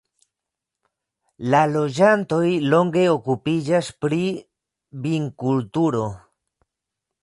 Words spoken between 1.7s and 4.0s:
loĝantoj longe okupiĝas